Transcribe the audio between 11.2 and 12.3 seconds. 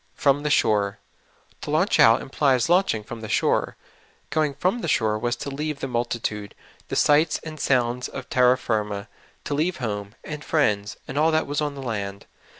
that was on the land.